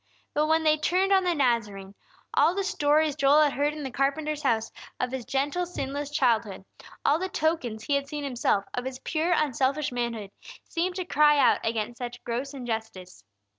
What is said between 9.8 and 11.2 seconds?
manhood, seemed to